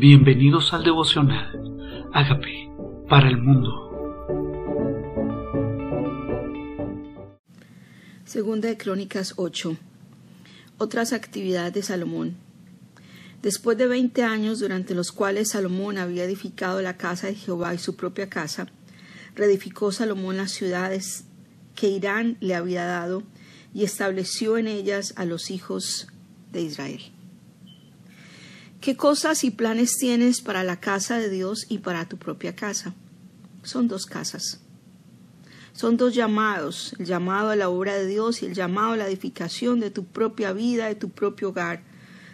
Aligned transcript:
Bienvenidos 0.00 0.72
al 0.72 0.82
devocional. 0.82 2.08
Hágame 2.14 2.72
para 3.06 3.28
el 3.28 3.36
mundo. 3.36 3.68
Segunda 8.24 8.70
de 8.70 8.78
Crónicas 8.78 9.34
8. 9.36 9.76
Otras 10.78 11.12
actividades 11.12 11.74
de 11.74 11.82
Salomón. 11.82 12.36
Después 13.42 13.76
de 13.76 13.88
veinte 13.88 14.22
años 14.22 14.58
durante 14.60 14.94
los 14.94 15.12
cuales 15.12 15.50
Salomón 15.50 15.98
había 15.98 16.24
edificado 16.24 16.80
la 16.80 16.96
casa 16.96 17.26
de 17.26 17.34
Jehová 17.34 17.74
y 17.74 17.78
su 17.78 17.94
propia 17.94 18.30
casa, 18.30 18.68
reedificó 19.36 19.92
Salomón 19.92 20.38
las 20.38 20.52
ciudades 20.52 21.26
que 21.74 21.88
Irán 21.88 22.38
le 22.40 22.54
había 22.54 22.86
dado 22.86 23.22
y 23.74 23.84
estableció 23.84 24.56
en 24.56 24.66
ellas 24.66 25.12
a 25.18 25.26
los 25.26 25.50
hijos 25.50 26.08
de 26.52 26.62
Israel. 26.62 27.02
¿Qué 28.80 28.96
cosas 28.96 29.44
y 29.44 29.50
planes 29.50 29.98
tienes 29.98 30.40
para 30.40 30.64
la 30.64 30.80
casa 30.80 31.18
de 31.18 31.28
Dios 31.28 31.66
y 31.68 31.78
para 31.78 32.08
tu 32.08 32.16
propia 32.16 32.56
casa? 32.56 32.94
Son 33.62 33.88
dos 33.88 34.06
casas. 34.06 34.60
Son 35.74 35.98
dos 35.98 36.14
llamados, 36.14 36.94
el 36.98 37.04
llamado 37.04 37.50
a 37.50 37.56
la 37.56 37.68
obra 37.68 37.92
de 37.92 38.06
Dios 38.06 38.42
y 38.42 38.46
el 38.46 38.54
llamado 38.54 38.92
a 38.92 38.96
la 38.96 39.06
edificación 39.06 39.80
de 39.80 39.90
tu 39.90 40.06
propia 40.06 40.54
vida, 40.54 40.86
de 40.86 40.94
tu 40.94 41.10
propio 41.10 41.50
hogar, 41.50 41.82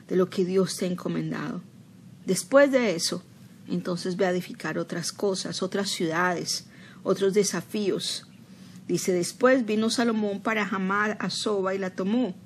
de 0.07 0.15
lo 0.15 0.31
que 0.31 0.45
Dios 0.45 0.77
te 0.77 0.85
ha 0.85 0.89
encomendado. 0.89 1.63
Después 2.27 2.71
de 2.71 2.95
eso, 2.95 3.25
entonces 3.67 4.17
ve 4.17 4.27
a 4.27 4.31
edificar 4.31 4.79
otras 4.79 5.11
cosas, 5.11 5.65
otras 5.65 5.91
ciudades, 5.91 6.67
otros 7.03 7.35
desafíos. 7.35 8.29
Dice, 8.87 9.13
después 9.13 9.67
vino 9.67 9.91
Salomón 9.91 10.41
para 10.41 10.65
Hamad 10.65 11.17
a 11.19 11.29
Soba 11.29 11.75
y 11.75 11.79
la 11.79 11.91
tomó 11.91 12.37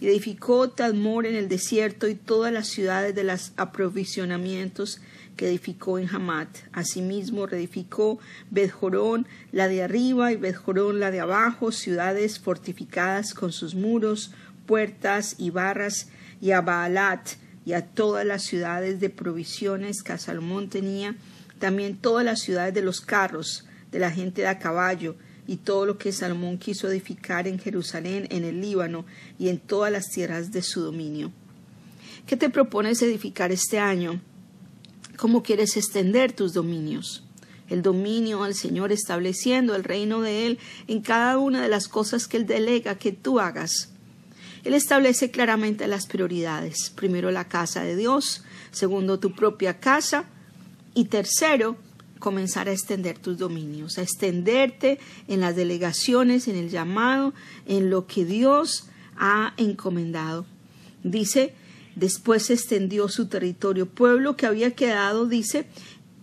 y 0.00 0.08
edificó 0.08 0.70
Tadmor 0.70 1.26
en 1.26 1.36
el 1.36 1.48
desierto 1.48 2.08
y 2.08 2.14
todas 2.14 2.52
las 2.52 2.68
ciudades 2.68 3.14
de 3.14 3.24
los 3.24 3.52
aprovisionamientos 3.56 5.00
que 5.36 5.48
edificó 5.48 5.98
en 5.98 6.08
Hamat. 6.08 6.48
Asimismo 6.72 7.46
reedificó 7.46 8.18
Bedjorón, 8.50 9.26
la 9.52 9.68
de 9.68 9.82
arriba, 9.82 10.32
y 10.32 10.36
Bedjorón, 10.36 11.00
la 11.00 11.10
de 11.10 11.20
abajo, 11.20 11.70
ciudades 11.70 12.38
fortificadas 12.38 13.34
con 13.34 13.52
sus 13.52 13.74
muros, 13.74 14.32
puertas 14.66 15.36
y 15.38 15.50
barras, 15.50 16.08
y 16.40 16.52
a 16.52 16.62
Baalat, 16.62 17.28
y 17.66 17.74
a 17.74 17.86
todas 17.86 18.24
las 18.24 18.42
ciudades 18.42 19.00
de 19.00 19.10
provisiones 19.10 20.02
que 20.02 20.16
Salomón 20.16 20.70
tenía, 20.70 21.14
también 21.58 21.96
todas 21.96 22.24
las 22.24 22.40
ciudades 22.40 22.72
de 22.72 22.82
los 22.82 23.02
carros, 23.02 23.66
de 23.92 23.98
la 23.98 24.10
gente 24.10 24.42
de 24.42 24.48
a 24.48 24.58
caballo, 24.58 25.16
y 25.50 25.56
todo 25.56 25.84
lo 25.84 25.98
que 25.98 26.12
Salomón 26.12 26.58
quiso 26.58 26.88
edificar 26.88 27.48
en 27.48 27.58
Jerusalén, 27.58 28.28
en 28.30 28.44
el 28.44 28.60
Líbano 28.60 29.04
y 29.36 29.48
en 29.48 29.58
todas 29.58 29.90
las 29.90 30.08
tierras 30.08 30.52
de 30.52 30.62
su 30.62 30.80
dominio. 30.80 31.32
¿Qué 32.24 32.36
te 32.36 32.50
propones 32.50 33.02
edificar 33.02 33.50
este 33.50 33.80
año? 33.80 34.20
¿Cómo 35.16 35.42
quieres 35.42 35.76
extender 35.76 36.30
tus 36.30 36.52
dominios? 36.52 37.24
El 37.68 37.82
dominio 37.82 38.44
al 38.44 38.54
Señor 38.54 38.92
estableciendo 38.92 39.74
el 39.74 39.82
reino 39.82 40.20
de 40.20 40.46
Él 40.46 40.60
en 40.86 41.00
cada 41.00 41.36
una 41.38 41.60
de 41.60 41.68
las 41.68 41.88
cosas 41.88 42.28
que 42.28 42.36
Él 42.36 42.46
delega 42.46 42.94
que 42.94 43.10
tú 43.10 43.40
hagas. 43.40 43.90
Él 44.62 44.72
establece 44.72 45.32
claramente 45.32 45.88
las 45.88 46.06
prioridades. 46.06 46.90
Primero 46.94 47.32
la 47.32 47.48
casa 47.48 47.82
de 47.82 47.96
Dios, 47.96 48.44
segundo 48.70 49.18
tu 49.18 49.34
propia 49.34 49.80
casa 49.80 50.26
y 50.94 51.06
tercero 51.06 51.76
comenzar 52.20 52.68
a 52.68 52.72
extender 52.72 53.18
tus 53.18 53.36
dominios, 53.36 53.98
a 53.98 54.02
extenderte 54.02 55.00
en 55.26 55.40
las 55.40 55.56
delegaciones, 55.56 56.46
en 56.46 56.54
el 56.54 56.70
llamado, 56.70 57.34
en 57.66 57.90
lo 57.90 58.06
que 58.06 58.24
Dios 58.24 58.88
ha 59.16 59.54
encomendado. 59.56 60.46
Dice, 61.02 61.54
después 61.96 62.44
se 62.44 62.54
extendió 62.54 63.08
su 63.08 63.26
territorio, 63.26 63.86
pueblo 63.86 64.36
que 64.36 64.46
había 64.46 64.70
quedado, 64.72 65.26
dice, 65.26 65.66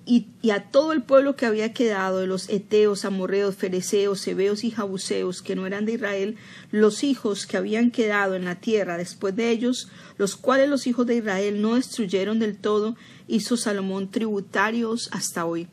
y, 0.06 0.28
a 0.52 0.72
todo 0.72 0.94
el 0.94 1.04
pueblo 1.04 1.36
que 1.36 1.46
había 1.46 1.74
quedado 1.74 2.20
de 2.20 2.28
los 2.28 2.48
eteos, 2.48 3.04
amorreos, 3.04 3.56
fereceos, 3.56 4.26
hebeos 4.26 4.64
y 4.64 4.72
jabuseos, 4.72 5.42
que 5.42 5.56
no 5.56 5.66
eran 5.66 5.86
de 5.86 5.94
Israel, 5.94 6.38
los 6.72 7.04
hijos 7.04 7.46
que 7.46 7.58
habían 7.58 7.92
quedado 7.92 8.36
en 8.36 8.46
la 8.46 8.56
tierra 8.62 8.98
después 8.98 9.36
de 9.36 9.50
ellos, 9.50 9.90
los 10.18 10.38
cuales 10.38 10.70
los 10.70 10.88
hijos 10.88 11.06
de 11.08 11.16
Israel 11.16 11.62
no 11.62 11.76
destruyeron 11.76 12.40
del 12.40 12.56
todo, 12.56 12.96
hizo 13.28 13.58
Salomón 13.58 14.10
tributarios 14.10 15.10
hasta 15.12 15.46
hoy 15.46 15.68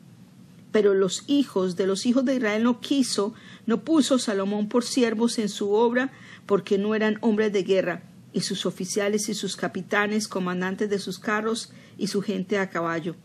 pero 0.75 0.93
los 0.93 1.23
hijos 1.27 1.77
de 1.77 1.87
los 1.87 2.05
hijos 2.05 2.25
de 2.25 2.35
Israel 2.35 2.61
no 2.61 2.81
quiso, 2.81 3.33
no 3.65 3.85
puso 3.85 4.19
Salomón 4.19 4.67
por 4.67 4.83
siervos 4.83 5.39
en 5.39 5.47
su 5.47 5.71
obra, 5.71 6.11
porque 6.45 6.77
no 6.77 6.95
eran 6.95 7.17
hombres 7.21 7.53
de 7.53 7.63
guerra, 7.63 8.03
y 8.33 8.41
sus 8.41 8.65
oficiales 8.65 9.29
y 9.29 9.35
sus 9.35 9.55
capitanes, 9.55 10.27
comandantes 10.27 10.89
de 10.89 10.99
sus 10.99 11.17
carros 11.17 11.71
y 11.97 12.07
su 12.07 12.21
gente 12.21 12.59
a 12.59 12.69
caballo. 12.69 13.15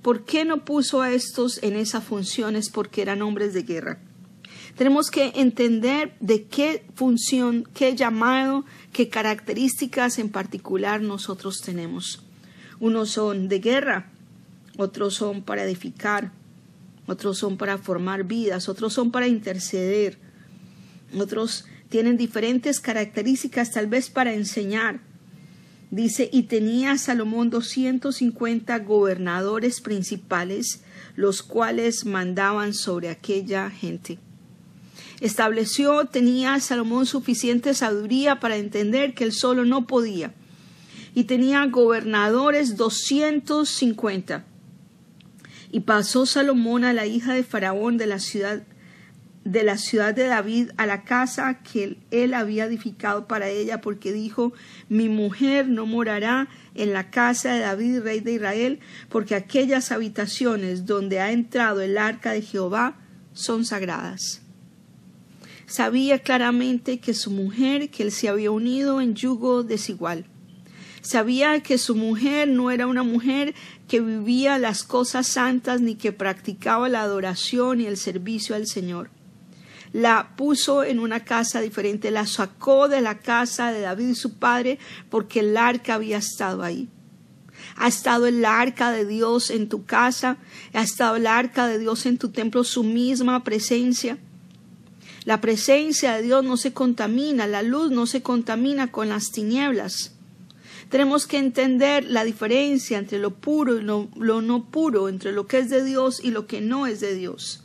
¿Por 0.00 0.24
qué 0.24 0.46
no 0.46 0.64
puso 0.64 1.02
a 1.02 1.12
estos 1.12 1.62
en 1.62 1.76
esas 1.76 2.02
funciones? 2.02 2.70
Porque 2.70 3.02
eran 3.02 3.20
hombres 3.20 3.52
de 3.52 3.64
guerra. 3.64 3.98
Tenemos 4.74 5.10
que 5.10 5.32
entender 5.34 6.16
de 6.20 6.44
qué 6.44 6.86
función, 6.94 7.68
qué 7.74 7.94
llamado, 7.94 8.64
qué 8.94 9.10
características 9.10 10.18
en 10.18 10.30
particular 10.30 11.02
nosotros 11.02 11.60
tenemos. 11.60 12.24
Unos 12.78 13.10
son 13.10 13.50
de 13.50 13.58
guerra, 13.58 14.12
otros 14.78 15.12
son 15.12 15.42
para 15.42 15.64
edificar, 15.64 16.39
otros 17.10 17.38
son 17.38 17.56
para 17.56 17.76
formar 17.76 18.24
vidas, 18.24 18.68
otros 18.68 18.92
son 18.92 19.10
para 19.10 19.26
interceder, 19.26 20.16
otros 21.18 21.64
tienen 21.88 22.16
diferentes 22.16 22.78
características 22.78 23.72
tal 23.72 23.88
vez 23.88 24.10
para 24.10 24.32
enseñar. 24.32 25.00
Dice, 25.90 26.30
y 26.32 26.44
tenía 26.44 26.96
Salomón 26.98 27.50
doscientos 27.50 28.16
cincuenta 28.18 28.78
gobernadores 28.78 29.80
principales, 29.80 30.84
los 31.16 31.42
cuales 31.42 32.06
mandaban 32.06 32.74
sobre 32.74 33.08
aquella 33.08 33.68
gente. 33.70 34.18
Estableció, 35.20 36.04
tenía 36.04 36.60
Salomón 36.60 37.06
suficiente 37.06 37.74
sabiduría 37.74 38.38
para 38.38 38.56
entender 38.56 39.14
que 39.14 39.24
él 39.24 39.32
solo 39.32 39.64
no 39.64 39.88
podía. 39.88 40.32
Y 41.12 41.24
tenía 41.24 41.66
gobernadores 41.66 42.76
doscientos 42.76 43.68
cincuenta. 43.70 44.44
Y 45.70 45.80
pasó 45.80 46.26
Salomón 46.26 46.84
a 46.84 46.92
la 46.92 47.06
hija 47.06 47.34
de 47.34 47.44
Faraón 47.44 47.96
de 47.96 48.06
la 48.06 48.18
ciudad 48.18 48.62
de 49.44 49.62
la 49.64 49.78
ciudad 49.78 50.14
de 50.14 50.26
David 50.26 50.70
a 50.76 50.86
la 50.86 51.04
casa 51.04 51.60
que 51.62 51.96
él 52.10 52.34
había 52.34 52.66
edificado 52.66 53.26
para 53.26 53.48
ella, 53.48 53.80
porque 53.80 54.12
dijo, 54.12 54.52
mi 54.88 55.08
mujer 55.08 55.66
no 55.66 55.86
morará 55.86 56.48
en 56.74 56.92
la 56.92 57.10
casa 57.10 57.54
de 57.54 57.60
David, 57.60 58.00
rey 58.02 58.20
de 58.20 58.34
Israel, 58.34 58.80
porque 59.08 59.34
aquellas 59.34 59.92
habitaciones 59.92 60.84
donde 60.84 61.20
ha 61.20 61.32
entrado 61.32 61.80
el 61.80 61.96
arca 61.96 62.32
de 62.32 62.42
Jehová 62.42 62.98
son 63.32 63.64
sagradas. 63.64 64.42
Sabía 65.66 66.18
claramente 66.18 66.98
que 66.98 67.14
su 67.14 67.30
mujer, 67.30 67.90
que 67.90 68.02
él 68.02 68.12
se 68.12 68.28
había 68.28 68.50
unido 68.50 69.00
en 69.00 69.14
yugo 69.14 69.62
desigual, 69.62 70.26
Sabía 71.02 71.60
que 71.62 71.78
su 71.78 71.94
mujer 71.94 72.48
no 72.48 72.70
era 72.70 72.86
una 72.86 73.02
mujer 73.02 73.54
que 73.88 74.00
vivía 74.00 74.58
las 74.58 74.82
cosas 74.82 75.26
santas 75.26 75.80
ni 75.80 75.94
que 75.94 76.12
practicaba 76.12 76.88
la 76.88 77.02
adoración 77.02 77.80
y 77.80 77.86
el 77.86 77.96
servicio 77.96 78.54
al 78.54 78.66
Señor. 78.66 79.10
La 79.92 80.36
puso 80.36 80.84
en 80.84 81.00
una 81.00 81.24
casa 81.24 81.60
diferente, 81.60 82.10
la 82.10 82.26
sacó 82.26 82.88
de 82.88 83.00
la 83.00 83.18
casa 83.18 83.72
de 83.72 83.80
David 83.80 84.10
y 84.10 84.14
su 84.14 84.34
padre 84.34 84.78
porque 85.08 85.40
el 85.40 85.56
arca 85.56 85.94
había 85.94 86.18
estado 86.18 86.62
ahí. 86.62 86.88
Ha 87.76 87.88
estado 87.88 88.26
el 88.26 88.44
arca 88.44 88.92
de 88.92 89.06
Dios 89.06 89.50
en 89.50 89.68
tu 89.68 89.84
casa, 89.84 90.36
ha 90.74 90.82
estado 90.82 91.16
el 91.16 91.26
arca 91.26 91.66
de 91.66 91.78
Dios 91.78 92.06
en 92.06 92.18
tu 92.18 92.28
templo, 92.28 92.62
su 92.62 92.84
misma 92.84 93.42
presencia. 93.42 94.18
La 95.24 95.40
presencia 95.40 96.14
de 96.14 96.22
Dios 96.22 96.44
no 96.44 96.56
se 96.56 96.72
contamina, 96.72 97.46
la 97.46 97.62
luz 97.62 97.90
no 97.90 98.06
se 98.06 98.22
contamina 98.22 98.92
con 98.92 99.08
las 99.08 99.30
tinieblas. 99.32 100.12
Tenemos 100.90 101.28
que 101.28 101.38
entender 101.38 102.04
la 102.04 102.24
diferencia 102.24 102.98
entre 102.98 103.20
lo 103.20 103.30
puro 103.30 103.78
y 103.78 103.82
lo, 103.82 104.08
no 104.16 104.64
puro, 104.64 105.08
entre 105.08 105.30
lo 105.30 105.46
que 105.46 105.58
es 105.58 105.70
de 105.70 105.84
Dios 105.84 106.20
y 106.22 106.32
lo 106.32 106.48
que 106.48 106.60
no 106.60 106.88
es 106.88 106.98
de 106.98 107.14
Dios. 107.14 107.62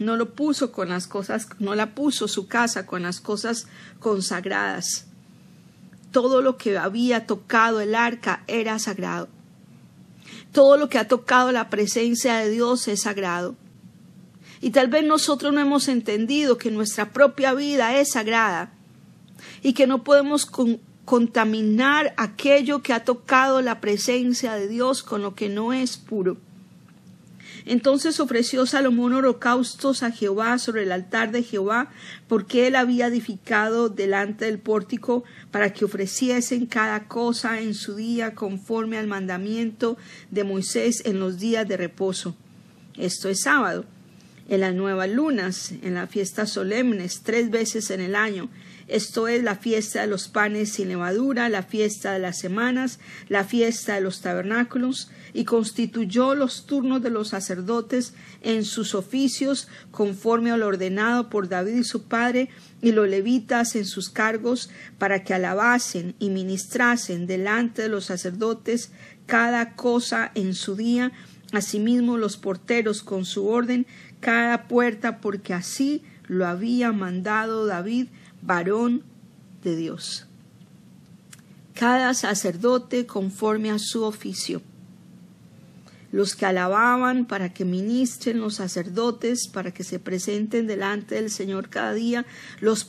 No 0.00 0.16
lo 0.16 0.34
puso 0.34 0.72
con 0.72 0.88
las 0.88 1.06
cosas, 1.06 1.46
no 1.60 1.76
la 1.76 1.94
puso 1.94 2.26
su 2.26 2.48
casa 2.48 2.84
con 2.84 3.02
las 3.02 3.20
cosas 3.20 3.68
consagradas. 4.00 5.06
Todo 6.10 6.42
lo 6.42 6.56
que 6.56 6.76
había 6.76 7.28
tocado 7.28 7.80
el 7.80 7.94
arca 7.94 8.42
era 8.48 8.80
sagrado. 8.80 9.28
Todo 10.50 10.76
lo 10.76 10.88
que 10.88 10.98
ha 10.98 11.06
tocado 11.06 11.52
la 11.52 11.70
presencia 11.70 12.38
de 12.38 12.50
Dios 12.50 12.88
es 12.88 13.02
sagrado. 13.02 13.54
Y 14.60 14.70
tal 14.70 14.88
vez 14.88 15.04
nosotros 15.04 15.54
no 15.54 15.60
hemos 15.60 15.86
entendido 15.86 16.58
que 16.58 16.72
nuestra 16.72 17.12
propia 17.12 17.54
vida 17.54 17.96
es 18.00 18.10
sagrada 18.10 18.72
y 19.62 19.74
que 19.74 19.86
no 19.86 20.02
podemos 20.02 20.44
contaminar 21.10 22.14
aquello 22.16 22.82
que 22.82 22.92
ha 22.92 23.02
tocado 23.02 23.62
la 23.62 23.80
presencia 23.80 24.54
de 24.54 24.68
Dios 24.68 25.02
con 25.02 25.22
lo 25.22 25.34
que 25.34 25.48
no 25.48 25.72
es 25.72 25.96
puro. 25.96 26.36
Entonces 27.66 28.20
ofreció 28.20 28.64
Salomón 28.64 29.14
holocaustos 29.14 30.04
a 30.04 30.12
Jehová 30.12 30.60
sobre 30.60 30.84
el 30.84 30.92
altar 30.92 31.32
de 31.32 31.42
Jehová, 31.42 31.90
porque 32.28 32.68
él 32.68 32.76
había 32.76 33.08
edificado 33.08 33.88
delante 33.88 34.44
del 34.44 34.60
pórtico 34.60 35.24
para 35.50 35.72
que 35.72 35.84
ofreciesen 35.84 36.66
cada 36.66 37.08
cosa 37.08 37.58
en 37.58 37.74
su 37.74 37.96
día 37.96 38.36
conforme 38.36 38.96
al 38.96 39.08
mandamiento 39.08 39.98
de 40.30 40.44
Moisés 40.44 41.02
en 41.04 41.18
los 41.18 41.40
días 41.40 41.66
de 41.66 41.76
reposo. 41.76 42.36
Esto 42.96 43.28
es 43.28 43.40
sábado, 43.40 43.84
en 44.48 44.60
las 44.60 44.76
nuevas 44.76 45.10
lunas, 45.10 45.72
en 45.82 45.94
las 45.94 46.08
fiestas 46.08 46.50
solemnes, 46.52 47.22
tres 47.24 47.50
veces 47.50 47.90
en 47.90 48.00
el 48.00 48.14
año, 48.14 48.48
esto 48.90 49.28
es 49.28 49.44
la 49.44 49.54
fiesta 49.54 50.00
de 50.00 50.08
los 50.08 50.26
panes 50.28 50.72
sin 50.72 50.88
levadura, 50.88 51.48
la 51.48 51.62
fiesta 51.62 52.12
de 52.12 52.18
las 52.18 52.38
semanas, 52.38 52.98
la 53.28 53.44
fiesta 53.44 53.94
de 53.94 54.00
los 54.00 54.20
tabernáculos, 54.20 55.10
y 55.32 55.44
constituyó 55.44 56.34
los 56.34 56.66
turnos 56.66 57.00
de 57.00 57.10
los 57.10 57.28
sacerdotes 57.28 58.14
en 58.42 58.64
sus 58.64 58.96
oficios 58.96 59.68
conforme 59.92 60.50
a 60.50 60.56
lo 60.56 60.66
ordenado 60.66 61.30
por 61.30 61.48
David 61.48 61.76
y 61.76 61.84
su 61.84 62.02
padre, 62.02 62.48
y 62.82 62.90
los 62.90 63.08
levitas 63.08 63.76
en 63.76 63.84
sus 63.84 64.10
cargos, 64.10 64.70
para 64.98 65.22
que 65.22 65.34
alabasen 65.34 66.16
y 66.18 66.30
ministrasen 66.30 67.28
delante 67.28 67.82
de 67.82 67.88
los 67.88 68.06
sacerdotes 68.06 68.90
cada 69.26 69.76
cosa 69.76 70.32
en 70.34 70.52
su 70.54 70.74
día, 70.74 71.12
asimismo 71.52 72.16
los 72.16 72.36
porteros 72.36 73.04
con 73.04 73.24
su 73.24 73.46
orden, 73.46 73.86
cada 74.18 74.66
puerta, 74.66 75.20
porque 75.20 75.54
así 75.54 76.02
lo 76.26 76.46
había 76.46 76.92
mandado 76.92 77.66
David 77.66 78.08
varón 78.42 79.02
de 79.62 79.76
Dios. 79.76 80.26
Cada 81.74 82.14
sacerdote 82.14 83.06
conforme 83.06 83.70
a 83.70 83.78
su 83.78 84.04
oficio. 84.04 84.62
Los 86.12 86.34
que 86.34 86.44
alababan 86.44 87.24
para 87.24 87.54
que 87.54 87.64
ministren 87.64 88.40
los 88.40 88.56
sacerdotes, 88.56 89.46
para 89.46 89.72
que 89.72 89.84
se 89.84 90.00
presenten 90.00 90.66
delante 90.66 91.14
del 91.14 91.30
Señor 91.30 91.68
cada 91.68 91.94
día, 91.94 92.26
los, 92.60 92.88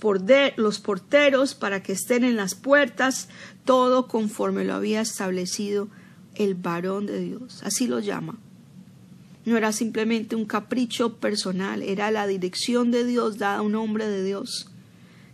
los 0.58 0.80
porteros 0.80 1.54
para 1.54 1.84
que 1.84 1.94
estén 1.94 2.24
en 2.24 2.36
las 2.36 2.56
puertas, 2.56 3.30
todo 3.64 4.08
conforme 4.08 4.66
lo 4.66 4.74
había 4.74 5.02
establecido 5.02 5.88
el 6.34 6.56
varón 6.56 7.06
de 7.06 7.20
Dios. 7.20 7.62
Así 7.64 7.86
lo 7.86 8.00
llama. 8.00 8.40
No 9.46 9.56
era 9.56 9.72
simplemente 9.72 10.36
un 10.36 10.46
capricho 10.46 11.18
personal, 11.18 11.84
era 11.84 12.10
la 12.10 12.26
dirección 12.26 12.90
de 12.90 13.06
Dios 13.06 13.38
dada 13.38 13.58
a 13.58 13.62
un 13.62 13.76
hombre 13.76 14.08
de 14.08 14.24
Dios 14.24 14.71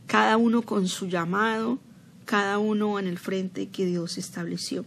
cada 0.08 0.38
uno 0.38 0.62
con 0.64 0.88
su 0.88 1.08
llamado, 1.08 1.80
cada 2.26 2.58
uno 2.58 2.98
en 3.00 3.08
el 3.08 3.20
frente 3.20 3.68
que 3.68 3.86
Dios 3.86 4.18
estableció. 4.18 4.86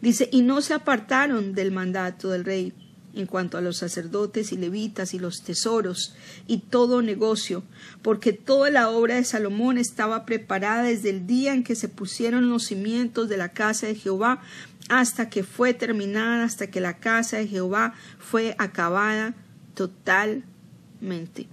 Dice, 0.00 0.28
y 0.32 0.42
no 0.42 0.60
se 0.60 0.74
apartaron 0.74 1.54
del 1.54 1.72
mandato 1.72 2.30
del 2.30 2.44
rey 2.44 2.72
en 3.14 3.26
cuanto 3.26 3.58
a 3.58 3.60
los 3.60 3.78
sacerdotes 3.78 4.52
y 4.52 4.56
levitas 4.56 5.12
y 5.14 5.18
los 5.18 5.42
tesoros 5.42 6.14
y 6.46 6.58
todo 6.58 7.02
negocio, 7.02 7.62
porque 8.00 8.32
toda 8.32 8.70
la 8.70 8.88
obra 8.90 9.16
de 9.16 9.24
Salomón 9.24 9.76
estaba 9.76 10.24
preparada 10.24 10.84
desde 10.84 11.10
el 11.10 11.26
día 11.26 11.52
en 11.52 11.62
que 11.62 11.74
se 11.74 11.88
pusieron 11.88 12.48
los 12.48 12.64
cimientos 12.66 13.28
de 13.28 13.36
la 13.36 13.50
casa 13.50 13.86
de 13.86 13.94
Jehová 13.94 14.40
hasta 14.88 15.28
que 15.28 15.42
fue 15.44 15.74
terminada, 15.74 16.44
hasta 16.44 16.68
que 16.68 16.80
la 16.80 16.98
casa 16.98 17.36
de 17.38 17.48
Jehová 17.48 17.94
fue 18.18 18.54
acabada 18.58 19.34
totalmente. 19.74 21.48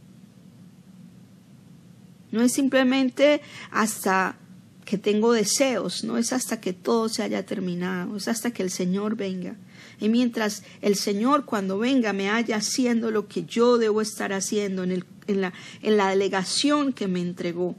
No 2.32 2.42
es 2.42 2.54
simplemente 2.54 3.42
hasta 3.72 4.38
que 4.86 4.98
tengo 4.98 5.34
deseos, 5.34 6.04
no 6.04 6.18
es 6.18 6.34
hasta 6.34 6.60
que 6.60 6.74
todo 6.74 7.10
se 7.10 7.22
haya 7.22 7.46
terminado, 7.46 8.18
es 8.18 8.28
hasta 8.28 8.52
que 8.52 8.64
el 8.64 8.72
Señor 8.72 9.16
venga. 9.16 9.56
Y 10.00 10.10
mientras 10.10 10.64
el 10.82 10.96
Señor 10.96 11.46
cuando 11.46 11.78
venga 11.78 12.12
me 12.12 12.30
haya 12.30 12.56
haciendo 12.56 13.12
lo 13.12 13.28
que 13.28 13.44
yo 13.44 13.78
debo 13.78 14.02
estar 14.02 14.34
haciendo 14.34 14.84
en, 14.84 14.92
el, 14.92 15.06
en, 15.28 15.42
la, 15.42 15.54
en 15.82 15.98
la 15.98 16.10
delegación 16.10 16.94
que 16.94 17.08
me 17.08 17.22
entregó, 17.22 17.76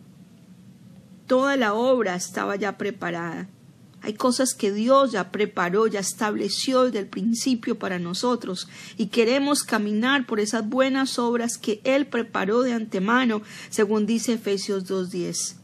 toda 1.26 1.56
la 1.56 1.74
obra 1.74 2.14
estaba 2.14 2.56
ya 2.56 2.78
preparada. 2.78 3.48
Hay 4.02 4.14
cosas 4.14 4.54
que 4.54 4.72
Dios 4.72 5.12
ya 5.12 5.30
preparó, 5.30 5.86
ya 5.86 6.00
estableció 6.00 6.84
desde 6.84 7.00
el 7.00 7.06
principio 7.06 7.78
para 7.78 7.98
nosotros 7.98 8.68
y 8.96 9.06
queremos 9.06 9.62
caminar 9.62 10.26
por 10.26 10.40
esas 10.40 10.66
buenas 10.66 11.18
obras 11.18 11.58
que 11.58 11.80
Él 11.84 12.06
preparó 12.06 12.62
de 12.62 12.72
antemano, 12.72 13.42
según 13.68 14.06
dice 14.06 14.34
Efesios 14.34 14.86
2.10. 14.88 15.56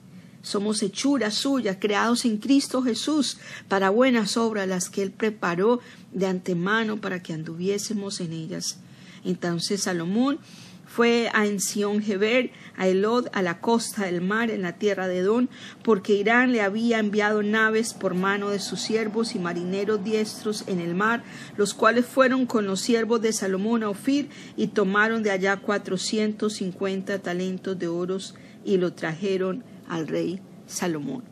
Somos 0.42 0.82
hechuras 0.82 1.34
suyas, 1.34 1.78
creados 1.80 2.24
en 2.24 2.36
Cristo 2.36 2.82
Jesús 2.82 3.38
para 3.68 3.90
buenas 3.90 4.36
obras, 4.36 4.68
las 4.68 4.90
que 4.90 5.02
Él 5.02 5.10
preparó 5.10 5.80
de 6.12 6.26
antemano 6.26 7.00
para 7.00 7.22
que 7.22 7.32
anduviésemos 7.32 8.20
en 8.20 8.32
ellas. 8.32 8.78
Entonces 9.24 9.82
Salomón 9.82 10.38
fue 10.86 11.28
a 11.34 11.46
Ensión 11.46 12.00
Geber, 12.00 12.52
a 12.76 12.88
Elod, 12.88 13.26
a 13.32 13.42
la 13.42 13.60
costa 13.60 14.04
del 14.06 14.20
mar, 14.20 14.50
en 14.50 14.62
la 14.62 14.78
tierra 14.78 15.08
de 15.08 15.18
Edom, 15.18 15.48
porque 15.82 16.14
Irán 16.14 16.52
le 16.52 16.62
había 16.62 16.98
enviado 16.98 17.42
naves 17.42 17.92
por 17.92 18.14
mano 18.14 18.50
de 18.50 18.60
sus 18.60 18.80
siervos 18.80 19.34
y 19.34 19.38
marineros 19.38 20.02
diestros 20.02 20.64
en 20.68 20.80
el 20.80 20.94
mar, 20.94 21.22
los 21.56 21.74
cuales 21.74 22.06
fueron 22.06 22.46
con 22.46 22.66
los 22.66 22.80
siervos 22.80 23.20
de 23.20 23.32
Salomón 23.32 23.82
a 23.82 23.90
Ofir 23.90 24.30
y 24.56 24.68
tomaron 24.68 25.22
de 25.22 25.32
allá 25.32 25.56
cuatrocientos 25.56 26.54
cincuenta 26.54 27.18
talentos 27.18 27.78
de 27.78 27.88
oros 27.88 28.34
y 28.64 28.78
lo 28.78 28.92
trajeron 28.92 29.64
al 29.88 30.08
rey 30.08 30.40
Salomón. 30.66 31.24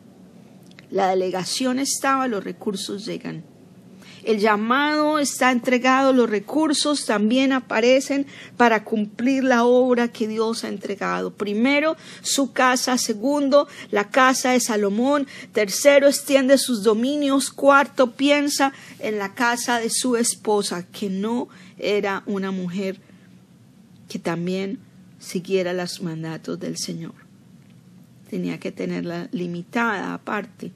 La 0.91 1.09
delegación 1.09 1.79
estaba, 1.79 2.27
los 2.27 2.43
recursos 2.43 3.05
llegan 3.05 3.54
el 4.25 4.39
llamado 4.39 5.19
está 5.19 5.51
entregado, 5.51 6.11
los 6.11 6.29
recursos 6.29 7.05
también 7.05 7.53
aparecen 7.53 8.25
para 8.57 8.83
cumplir 8.83 9.43
la 9.43 9.65
obra 9.65 10.07
que 10.07 10.27
Dios 10.27 10.63
ha 10.63 10.69
entregado. 10.69 11.31
Primero, 11.31 11.95
su 12.21 12.51
casa. 12.51 12.97
Segundo, 12.97 13.67
la 13.91 14.09
casa 14.09 14.51
de 14.51 14.59
Salomón. 14.59 15.27
Tercero, 15.53 16.07
extiende 16.07 16.57
sus 16.57 16.81
dominios. 16.81 17.51
Cuarto, 17.51 18.11
piensa 18.15 18.73
en 18.99 19.19
la 19.19 19.35
casa 19.35 19.79
de 19.79 19.89
su 19.91 20.15
esposa, 20.15 20.87
que 20.87 21.09
no 21.09 21.47
era 21.77 22.23
una 22.25 22.51
mujer 22.51 22.99
que 24.09 24.17
también 24.17 24.79
siguiera 25.19 25.73
los 25.73 26.01
mandatos 26.01 26.59
del 26.59 26.77
Señor. 26.77 27.13
Tenía 28.29 28.59
que 28.59 28.71
tenerla 28.71 29.29
limitada 29.31 30.13
aparte. 30.13 30.71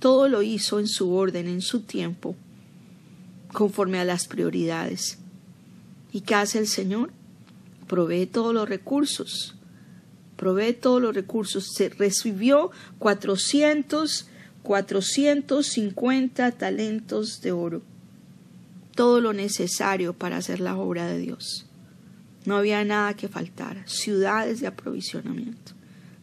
Todo 0.00 0.28
lo 0.28 0.42
hizo 0.42 0.80
en 0.80 0.88
su 0.88 1.14
orden, 1.14 1.46
en 1.46 1.60
su 1.60 1.82
tiempo, 1.82 2.34
conforme 3.52 4.00
a 4.00 4.04
las 4.04 4.26
prioridades. 4.26 5.18
¿Y 6.10 6.22
qué 6.22 6.34
hace 6.34 6.58
el 6.58 6.66
Señor? 6.66 7.12
Provee 7.86 8.26
todos 8.26 8.54
los 8.54 8.66
recursos. 8.66 9.54
Provee 10.36 10.72
todos 10.72 11.02
los 11.02 11.14
recursos. 11.14 11.74
Se 11.74 11.90
recibió 11.90 12.70
400, 12.98 14.26
450 14.62 16.52
talentos 16.52 17.42
de 17.42 17.52
oro. 17.52 17.82
Todo 18.94 19.20
lo 19.20 19.34
necesario 19.34 20.14
para 20.14 20.38
hacer 20.38 20.60
la 20.60 20.78
obra 20.78 21.06
de 21.06 21.18
Dios. 21.18 21.66
No 22.46 22.56
había 22.56 22.82
nada 22.86 23.14
que 23.14 23.28
faltar. 23.28 23.86
Ciudades 23.86 24.60
de 24.60 24.66
aprovisionamiento. 24.66 25.72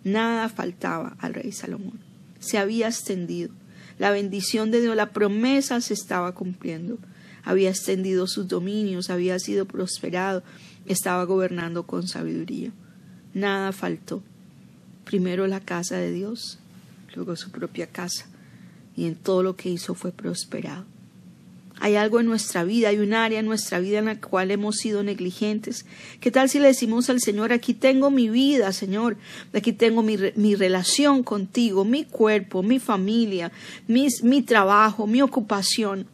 Nada 0.03 0.49
faltaba 0.49 1.15
al 1.19 1.35
rey 1.35 1.51
Salomón. 1.51 1.99
Se 2.39 2.57
había 2.57 2.87
extendido 2.87 3.51
la 3.99 4.11
bendición 4.11 4.71
de 4.71 4.81
Dios, 4.81 4.95
la 4.95 5.11
promesa 5.11 5.81
se 5.81 5.93
estaba 5.93 6.33
cumpliendo. 6.33 6.97
Había 7.43 7.69
extendido 7.69 8.27
sus 8.27 8.47
dominios, 8.47 9.09
había 9.09 9.39
sido 9.39 9.65
prosperado, 9.65 10.43
estaba 10.85 11.23
gobernando 11.23 11.83
con 11.83 12.07
sabiduría. 12.07 12.71
Nada 13.33 13.71
faltó. 13.71 14.21
Primero 15.05 15.47
la 15.47 15.61
casa 15.61 15.97
de 15.97 16.11
Dios, 16.11 16.59
luego 17.15 17.35
su 17.35 17.51
propia 17.51 17.87
casa, 17.87 18.27
y 18.95 19.05
en 19.05 19.15
todo 19.15 19.43
lo 19.43 19.55
que 19.55 19.69
hizo 19.69 19.93
fue 19.93 20.11
prosperado. 20.11 20.85
Hay 21.79 21.95
algo 21.95 22.19
en 22.19 22.25
nuestra 22.25 22.63
vida, 22.63 22.89
hay 22.89 22.97
un 22.97 23.13
área 23.13 23.39
en 23.39 23.45
nuestra 23.45 23.79
vida 23.79 23.99
en 23.99 24.05
la 24.05 24.19
cual 24.19 24.49
hemos 24.49 24.77
sido 24.77 25.03
negligentes. 25.03 25.85
¿Qué 26.19 26.31
tal 26.31 26.49
si 26.49 26.59
le 26.59 26.67
decimos 26.67 27.09
al 27.09 27.21
Señor, 27.21 27.53
aquí 27.53 27.73
tengo 27.73 28.09
mi 28.09 28.29
vida, 28.29 28.71
Señor, 28.73 29.17
aquí 29.53 29.73
tengo 29.73 30.01
mi, 30.01 30.17
mi 30.35 30.55
relación 30.55 31.23
contigo, 31.23 31.85
mi 31.85 32.03
cuerpo, 32.03 32.63
mi 32.63 32.79
familia, 32.79 33.51
mis, 33.87 34.23
mi 34.23 34.41
trabajo, 34.41 35.05
mi 35.05 35.21
ocupación? 35.21 36.07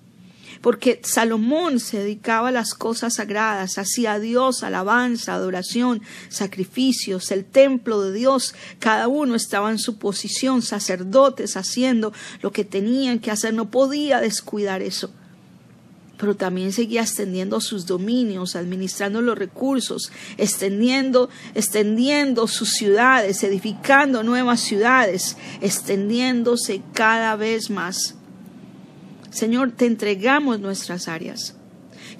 Porque 0.59 1.01
Salomón 1.03 1.79
se 1.79 1.99
dedicaba 1.99 2.49
a 2.49 2.51
las 2.51 2.73
cosas 2.73 3.15
sagradas, 3.15 3.77
hacía 3.77 4.13
a 4.13 4.19
Dios 4.19 4.63
alabanza, 4.63 5.33
adoración, 5.33 6.01
sacrificios, 6.29 7.31
el 7.31 7.45
templo 7.45 8.01
de 8.01 8.13
Dios, 8.13 8.53
cada 8.79 9.07
uno 9.07 9.35
estaba 9.35 9.71
en 9.71 9.79
su 9.79 9.97
posición, 9.97 10.61
sacerdotes 10.61 11.57
haciendo 11.57 12.13
lo 12.41 12.51
que 12.51 12.65
tenían 12.65 13.19
que 13.19 13.31
hacer, 13.31 13.53
no 13.53 13.71
podía 13.71 14.19
descuidar 14.19 14.81
eso 14.81 15.11
pero 16.23 16.37
también 16.37 16.71
seguía 16.71 17.01
extendiendo 17.01 17.59
sus 17.59 17.85
dominios, 17.85 18.55
administrando 18.55 19.21
los 19.21 19.37
recursos, 19.37 20.09
extendiendo, 20.37 21.29
extendiendo 21.53 22.47
sus 22.47 22.69
ciudades, 22.69 23.43
edificando 23.43 24.23
nuevas 24.23 24.61
ciudades, 24.61 25.35
extendiéndose 25.59 26.81
cada 26.93 27.35
vez 27.35 27.69
más. 27.69 28.15
Señor, 29.31 29.73
te 29.73 29.85
entregamos 29.85 30.61
nuestras 30.61 31.09
áreas. 31.09 31.57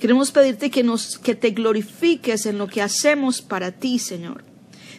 Queremos 0.02 0.32
pedirte 0.32 0.70
que 0.70 0.84
nos 0.84 1.18
que 1.18 1.34
te 1.34 1.52
glorifiques 1.52 2.46
en 2.46 2.58
lo 2.58 2.68
que 2.68 2.82
hacemos 2.82 3.42
para 3.42 3.72
ti, 3.72 4.00
Señor. 4.00 4.44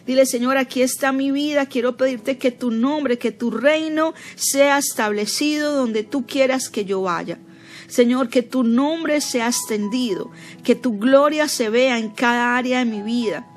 Dile, 0.07 0.25
Señor, 0.25 0.57
aquí 0.57 0.81
está 0.81 1.11
mi 1.11 1.29
vida. 1.29 1.67
Quiero 1.67 1.95
pedirte 1.95 2.39
que 2.39 2.49
tu 2.49 2.71
nombre, 2.71 3.19
que 3.19 3.31
tu 3.31 3.51
reino 3.51 4.15
sea 4.33 4.79
establecido 4.79 5.75
donde 5.75 6.01
tú 6.01 6.25
quieras 6.25 6.71
que 6.71 6.85
yo 6.85 7.03
vaya. 7.03 7.37
Señor, 7.87 8.29
que 8.29 8.41
tu 8.41 8.63
nombre 8.63 9.21
sea 9.21 9.47
extendido, 9.47 10.31
que 10.63 10.75
tu 10.75 10.97
gloria 10.97 11.47
se 11.47 11.69
vea 11.69 11.97
en 11.97 12.09
cada 12.09 12.57
área 12.57 12.79
de 12.79 12.85
mi 12.85 13.01
vida, 13.01 13.47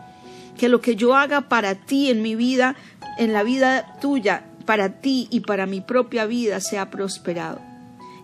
que 0.57 0.69
lo 0.69 0.81
que 0.81 0.97
yo 0.97 1.15
haga 1.15 1.49
para 1.49 1.75
ti 1.75 2.11
en 2.11 2.23
mi 2.23 2.35
vida, 2.35 2.77
en 3.19 3.33
la 3.33 3.43
vida 3.43 3.99
tuya, 4.01 4.45
para 4.67 5.01
ti 5.01 5.29
y 5.31 5.41
para 5.41 5.65
mi 5.65 5.81
propia 5.81 6.27
vida 6.27 6.61
sea 6.61 6.91
prosperado 6.91 7.59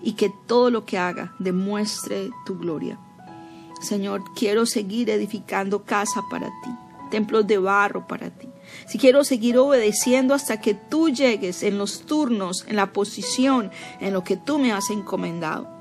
y 0.02 0.12
que 0.12 0.30
todo 0.46 0.70
lo 0.70 0.84
que 0.84 0.98
haga 0.98 1.34
demuestre 1.38 2.30
tu 2.44 2.58
gloria. 2.58 2.98
Señor, 3.80 4.22
quiero 4.36 4.66
seguir 4.66 5.08
edificando 5.08 5.84
casa 5.84 6.22
para 6.30 6.48
ti, 6.48 6.70
templos 7.10 7.46
de 7.46 7.56
barro 7.56 8.06
para 8.06 8.28
ti. 8.28 8.48
Si 8.86 8.98
quiero 8.98 9.24
seguir 9.24 9.56
obedeciendo 9.56 10.34
hasta 10.34 10.60
que 10.60 10.74
tú 10.74 11.08
llegues 11.08 11.62
en 11.62 11.78
los 11.78 12.02
turnos, 12.02 12.64
en 12.68 12.76
la 12.76 12.92
posición, 12.92 13.70
en 14.00 14.12
lo 14.12 14.22
que 14.22 14.36
tú 14.36 14.58
me 14.58 14.72
has 14.72 14.90
encomendado. 14.90 15.73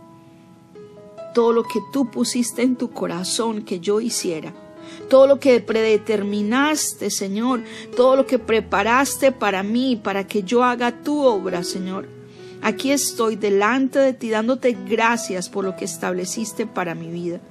Todo 1.33 1.53
lo 1.53 1.63
que 1.63 1.79
tú 1.91 2.09
pusiste 2.09 2.61
en 2.61 2.75
tu 2.75 2.91
corazón 2.91 3.63
que 3.63 3.79
yo 3.79 3.99
hiciera 3.99 4.53
todo 5.09 5.27
lo 5.27 5.39
que 5.39 5.59
predeterminaste, 5.59 7.09
Señor, 7.09 7.63
todo 7.95 8.15
lo 8.15 8.25
que 8.25 8.39
preparaste 8.39 9.31
para 9.31 9.63
mí, 9.63 9.95
para 9.95 10.25
que 10.25 10.43
yo 10.43 10.63
haga 10.63 11.03
tu 11.03 11.21
obra, 11.21 11.63
Señor. 11.63 12.07
Aquí 12.61 12.91
estoy 12.91 13.35
delante 13.35 13.99
de 13.99 14.13
ti 14.13 14.29
dándote 14.29 14.77
gracias 14.87 15.49
por 15.49 15.65
lo 15.65 15.75
que 15.75 15.85
estableciste 15.85 16.65
para 16.65 16.95
mi 16.95 17.07
vida. 17.07 17.41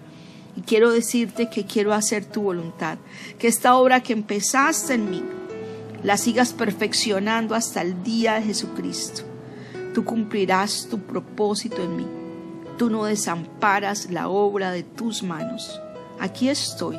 Y 0.56 0.62
quiero 0.62 0.90
decirte 0.90 1.50
que 1.50 1.64
quiero 1.64 1.92
hacer 1.92 2.24
tu 2.24 2.42
voluntad, 2.42 2.98
que 3.38 3.48
esta 3.48 3.76
obra 3.76 4.02
que 4.02 4.12
empezaste 4.12 4.94
en 4.94 5.10
mí, 5.10 5.22
la 6.02 6.16
sigas 6.16 6.52
perfeccionando 6.52 7.54
hasta 7.54 7.82
el 7.82 8.02
día 8.02 8.34
de 8.34 8.42
Jesucristo. 8.42 9.22
Tú 9.94 10.04
cumplirás 10.04 10.88
tu 10.90 10.98
propósito 10.98 11.82
en 11.82 11.96
mí. 11.96 12.21
Tú 12.82 12.90
no 12.90 13.04
desamparas 13.04 14.10
la 14.10 14.28
obra 14.28 14.72
de 14.72 14.82
tus 14.82 15.22
manos. 15.22 15.80
Aquí 16.18 16.48
estoy 16.48 16.98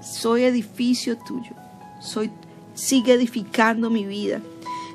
soy 0.00 0.44
edificio 0.44 1.18
tuyo. 1.18 1.52
Soy, 2.00 2.30
sigue 2.72 3.12
edificando 3.12 3.90
mi 3.90 4.06
vida. 4.06 4.40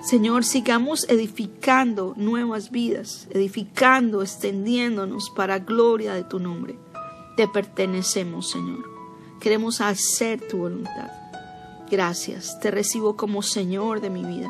Señor, 0.03 0.43
sigamos 0.43 1.07
edificando 1.07 2.15
nuevas 2.17 2.71
vidas, 2.71 3.27
edificando, 3.29 4.23
extendiéndonos 4.23 5.29
para 5.35 5.59
gloria 5.59 6.15
de 6.15 6.23
tu 6.23 6.39
nombre. 6.39 6.79
Te 7.37 7.47
pertenecemos, 7.47 8.49
Señor. 8.49 8.83
Queremos 9.39 9.81
hacer 9.81 10.41
tu 10.47 10.57
voluntad. 10.57 11.11
Gracias, 11.91 12.59
te 12.59 12.71
recibo 12.71 13.15
como 13.15 13.43
Señor 13.43 14.01
de 14.01 14.09
mi 14.09 14.23
vida. 14.23 14.49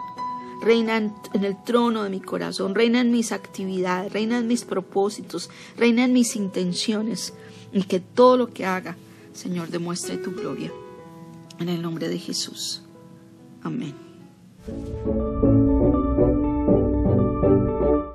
Reina 0.62 0.98
en, 0.98 1.14
en, 1.34 1.44
el 1.44 1.62
trono 1.64 2.04
de 2.04 2.10
mi 2.10 2.22
corazón, 2.22 2.76
reina 2.76 3.02
en 3.02 3.12
mis 3.12 3.32
actividades, 3.32 4.14
reina 4.14 4.38
en 4.38 4.48
mis 4.48 4.64
propósitos, 4.64 5.50
reina 5.78 6.06
en 6.06 6.14
mis 6.14 6.36
intenciones, 6.36 7.34
y 7.74 7.84
que 7.84 8.00
todo 8.00 8.38
lo 8.38 8.48
que 8.48 8.66
haga 8.66 8.96
Señor, 9.34 9.70
demuestre 9.70 10.18
tu 10.18 10.32
gloria. 10.32 10.72
En 11.60 11.70
el 11.70 11.82
nombre 11.82 12.10
de 12.10 12.18
Jesús. 12.18 12.82
Amén. 13.64 13.96